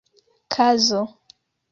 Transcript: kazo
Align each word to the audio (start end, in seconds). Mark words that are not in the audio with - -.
kazo 0.53 1.01